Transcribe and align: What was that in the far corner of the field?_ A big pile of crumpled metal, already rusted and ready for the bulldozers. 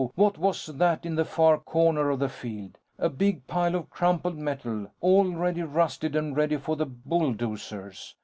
What 0.15 0.39
was 0.39 0.65
that 0.65 1.05
in 1.05 1.13
the 1.13 1.23
far 1.25 1.59
corner 1.59 2.09
of 2.09 2.17
the 2.17 2.27
field?_ 2.27 2.73
A 2.97 3.07
big 3.07 3.45
pile 3.45 3.75
of 3.75 3.91
crumpled 3.91 4.35
metal, 4.35 4.89
already 4.99 5.61
rusted 5.61 6.15
and 6.15 6.35
ready 6.35 6.57
for 6.57 6.75
the 6.75 6.87
bulldozers. 6.87 8.15